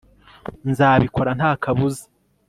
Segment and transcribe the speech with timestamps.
[0.69, 2.03] nzabikora nta kabuza